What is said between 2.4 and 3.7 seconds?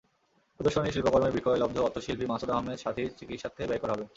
আহমেদ সাথীর চিকিৎসার্থে